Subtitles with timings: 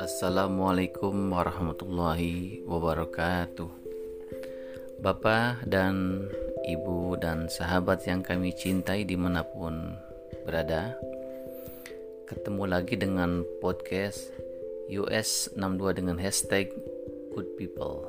[0.00, 3.68] Assalamualaikum warahmatullahi wabarakatuh.
[5.04, 6.24] Bapak dan
[6.64, 9.92] Ibu dan sahabat yang kami cintai di mana pun
[10.48, 10.96] berada
[12.32, 14.32] Ketemu lagi dengan podcast
[14.88, 16.72] US 62 dengan hashtag
[17.36, 18.08] Good People.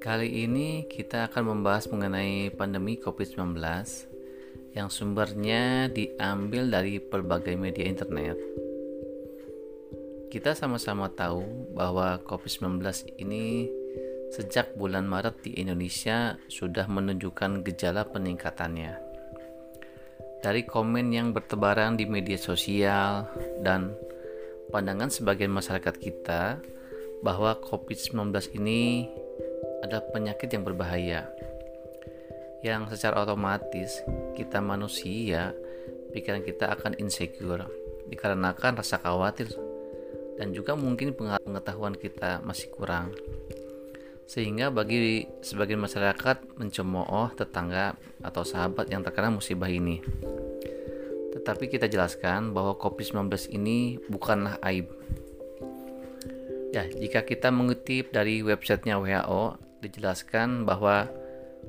[0.00, 3.60] Kali ini kita akan membahas mengenai pandemi COVID-19
[4.76, 8.38] yang sumbernya diambil dari berbagai media internet
[10.30, 11.42] kita sama-sama tahu
[11.74, 12.78] bahwa COVID-19
[13.18, 13.66] ini
[14.30, 18.94] sejak bulan Maret di Indonesia sudah menunjukkan gejala peningkatannya.
[20.38, 23.26] Dari komen yang bertebaran di media sosial
[23.66, 23.90] dan
[24.70, 26.62] pandangan sebagian masyarakat kita
[27.26, 29.10] bahwa COVID-19 ini
[29.82, 31.26] adalah penyakit yang berbahaya
[32.60, 34.04] yang secara otomatis
[34.36, 35.56] kita manusia
[36.12, 37.64] pikiran kita akan insecure
[38.10, 39.48] dikarenakan rasa khawatir
[40.40, 43.12] dan juga mungkin pengetahuan kita masih kurang.
[44.24, 50.00] Sehingga bagi sebagian masyarakat mencemooh tetangga atau sahabat yang terkena musibah ini.
[51.36, 54.88] Tetapi kita jelaskan bahwa COVID-19 ini bukanlah aib.
[56.70, 61.10] Ya jika kita mengutip dari websitenya WHO dijelaskan bahwa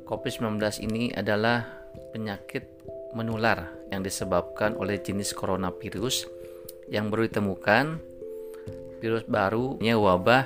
[0.07, 1.63] COVID-19 ini adalah
[2.11, 2.67] penyakit
[3.15, 6.27] menular yang disebabkan oleh jenis coronavirus
[6.91, 7.99] yang baru ditemukan
[9.01, 10.45] virus barunya wabah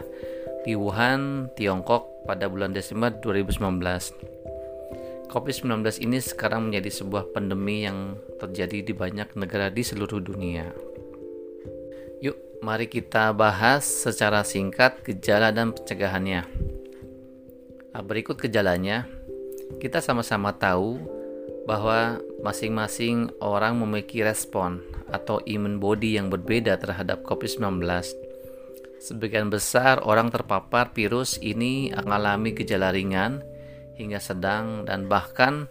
[0.63, 5.29] di Wuhan, Tiongkok pada bulan Desember 2019.
[5.29, 10.71] COVID-19 ini sekarang menjadi sebuah pandemi yang terjadi di banyak negara di seluruh dunia.
[12.23, 16.47] Yuk, mari kita bahas secara singkat gejala dan pencegahannya.
[17.91, 19.03] Nah, berikut gejalanya.
[19.81, 21.01] Kita sama-sama tahu
[21.65, 27.81] bahwa masing-masing orang memiliki respon atau imun body yang berbeda terhadap COVID-19
[29.05, 33.37] Sebagian besar orang terpapar virus ini mengalami gejala ringan
[34.01, 35.69] hingga sedang dan bahkan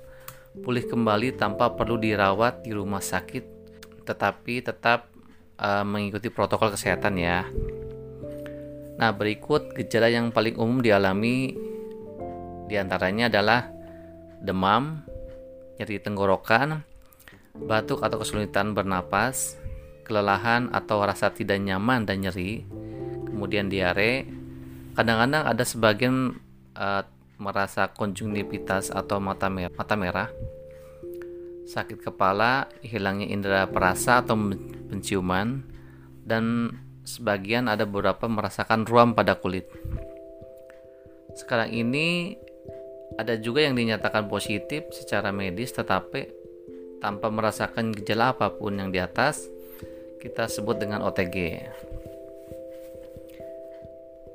[0.62, 3.42] pulih kembali tanpa perlu dirawat di rumah sakit
[4.06, 5.10] tetapi tetap
[5.58, 7.42] uh, mengikuti protokol kesehatan ya.
[9.02, 11.58] Nah, berikut gejala yang paling umum dialami
[12.70, 13.73] di antaranya adalah
[14.44, 15.00] demam,
[15.80, 16.84] nyeri tenggorokan,
[17.56, 19.56] batuk atau kesulitan bernapas,
[20.04, 22.62] kelelahan atau rasa tidak nyaman dan nyeri,
[23.24, 24.28] kemudian diare.
[24.94, 26.38] Kadang-kadang ada sebagian
[26.76, 27.02] uh,
[27.40, 30.28] merasa konjungtivitas atau mata merah, mata merah,
[31.66, 34.38] sakit kepala, hilangnya indera perasa atau
[34.92, 35.66] penciuman,
[36.22, 36.70] dan
[37.02, 39.66] sebagian ada beberapa merasakan ruam pada kulit.
[41.34, 42.38] Sekarang ini
[43.14, 46.26] ada juga yang dinyatakan positif secara medis tetapi
[46.98, 49.46] tanpa merasakan gejala apa pun yang di atas
[50.24, 51.36] kita sebut dengan OTG.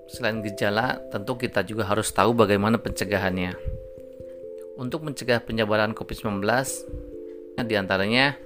[0.09, 3.53] Selain gejala, tentu kita juga harus tahu bagaimana pencegahannya.
[4.77, 6.45] Untuk mencegah penyebaran COVID-19,
[7.65, 8.37] di antaranya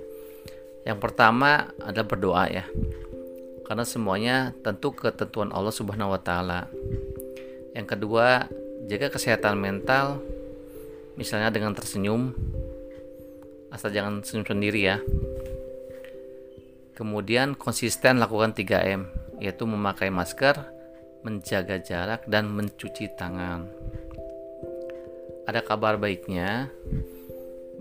[0.84, 2.66] yang pertama adalah berdoa ya.
[3.64, 6.68] Karena semuanya tentu ketentuan Allah Subhanahu wa taala.
[7.72, 8.48] Yang kedua,
[8.88, 10.20] jaga kesehatan mental
[11.16, 12.34] misalnya dengan tersenyum.
[13.74, 14.98] Asal jangan senyum sendiri ya.
[16.94, 19.10] Kemudian konsisten lakukan 3M,
[19.42, 20.62] yaitu memakai masker,
[21.26, 23.66] menjaga jarak, dan mencuci tangan.
[25.50, 26.70] Ada kabar baiknya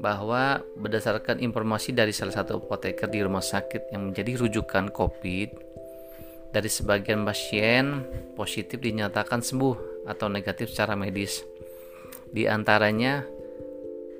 [0.01, 5.49] bahwa berdasarkan informasi dari salah satu apoteker di rumah sakit yang menjadi rujukan COVID,
[6.53, 8.05] dari sebagian pasien
[8.37, 11.41] positif dinyatakan sembuh atau negatif secara medis.
[12.29, 13.25] Di antaranya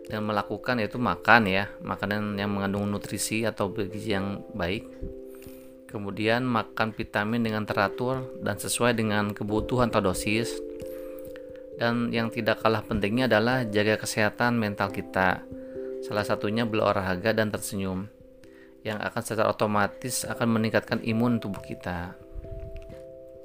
[0.09, 4.85] dan melakukan yaitu makan ya, makanan yang mengandung nutrisi atau bergizi yang baik,
[5.89, 10.57] kemudian makan vitamin dengan teratur dan sesuai dengan kebutuhan atau dosis.
[11.77, 15.41] Dan yang tidak kalah pentingnya adalah jaga kesehatan mental kita.
[16.05, 18.22] Salah satunya berolahraga dan tersenyum
[18.83, 22.15] yang akan secara otomatis akan meningkatkan imun tubuh kita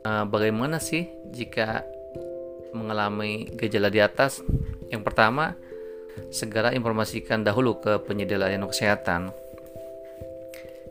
[0.06, 1.86] nah, bagaimana sih jika
[2.74, 4.42] mengalami gejala di atas
[4.90, 5.54] yang pertama
[6.34, 9.30] segera informasikan dahulu ke penyedia layanan kesehatan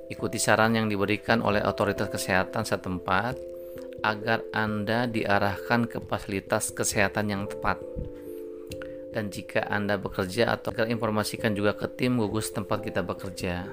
[0.06, 3.34] Ikuti saran yang diberikan oleh otoritas kesehatan setempat
[4.06, 7.82] agar Anda diarahkan ke fasilitas kesehatan yang tepat.
[9.10, 13.66] Dan jika Anda bekerja atau informasikan juga ke tim gugus tempat kita bekerja.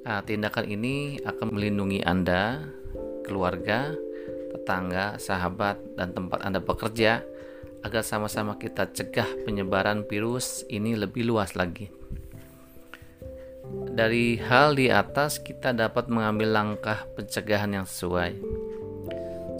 [0.00, 2.64] Nah, tindakan ini akan melindungi Anda,
[3.24, 3.92] keluarga,
[4.52, 7.20] tetangga, sahabat, dan tempat Anda bekerja
[7.84, 12.00] agar sama-sama kita cegah penyebaran virus ini lebih luas lagi.
[13.90, 18.38] dari hal di atas kita dapat mengambil langkah pencegahan yang sesuai.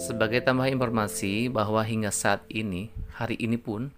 [0.01, 3.93] Sebagai tambah informasi bahwa hingga saat ini, hari ini pun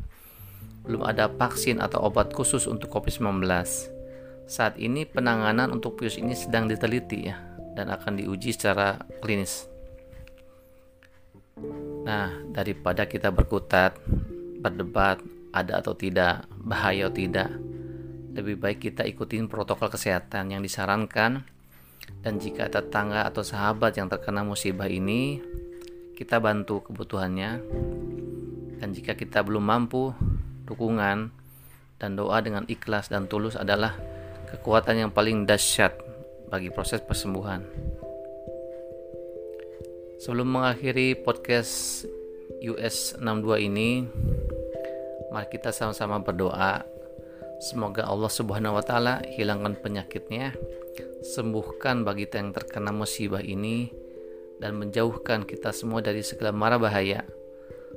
[0.82, 3.46] belum ada vaksin atau obat khusus untuk COVID-19.
[4.46, 7.36] Saat ini penanganan untuk virus ini sedang diteliti ya
[7.72, 9.68] dan akan diuji secara klinis.
[12.02, 13.96] Nah, daripada kita berkutat,
[14.58, 15.22] berdebat,
[15.54, 17.48] ada atau tidak, bahaya atau tidak,
[18.32, 21.44] lebih baik kita ikutin protokol kesehatan yang disarankan
[22.24, 25.38] dan jika tetangga atau sahabat yang terkena musibah ini
[26.16, 27.50] kita bantu kebutuhannya
[28.80, 30.16] dan jika kita belum mampu
[30.66, 31.30] dukungan
[32.00, 33.94] dan doa dengan ikhlas dan tulus adalah
[34.52, 35.96] kekuatan yang paling dahsyat
[36.52, 37.64] bagi proses persembuhan
[40.20, 42.04] sebelum mengakhiri podcast
[42.62, 44.06] US 62 ini
[45.32, 46.92] mari kita sama-sama berdoa
[47.62, 50.50] Semoga Allah Subhanahu wa taala hilangkan penyakitnya,
[51.22, 53.86] sembuhkan bagi yang terkena musibah ini
[54.58, 57.22] dan menjauhkan kita semua dari segala mara bahaya.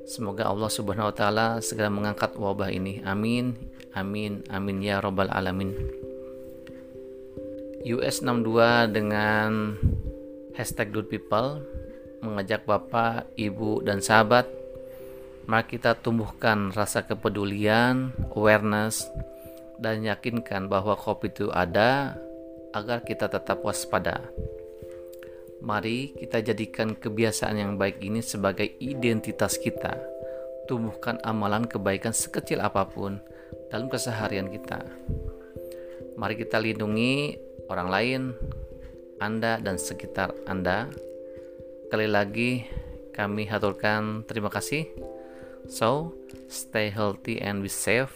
[0.06, 3.02] Semoga Allah Subhanahu wa taala segera mengangkat wabah ini.
[3.10, 3.58] Amin.
[3.98, 4.46] Amin.
[4.54, 5.74] Amin ya rabbal alamin.
[7.86, 9.78] US 62 dengan
[10.58, 11.62] hashtag Good People
[12.26, 14.50] mengajak Bapak, Ibu, dan sahabat
[15.46, 19.06] mari kita tumbuhkan rasa kepedulian, awareness,
[19.78, 22.18] dan yakinkan bahwa kopi itu ada
[22.74, 24.26] agar kita tetap waspada.
[25.62, 29.94] Mari kita jadikan kebiasaan yang baik ini sebagai identitas kita.
[30.66, 33.22] Tumbuhkan amalan kebaikan sekecil apa pun
[33.70, 34.82] dalam keseharian kita.
[36.18, 37.38] Mari kita lindungi
[37.70, 38.22] orang lain,
[39.22, 40.92] Anda dan sekitar Anda.
[41.90, 42.66] Kali lagi
[43.16, 44.92] kami haturkan terima kasih.
[45.66, 46.14] So,
[46.46, 48.14] stay healthy and be safe.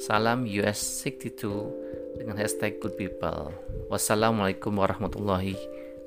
[0.00, 3.52] Salam US 62 dengan hashtag good people.
[3.92, 5.60] Wassalamualaikum warahmatullahi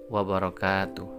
[0.09, 1.09] wabarakatuh.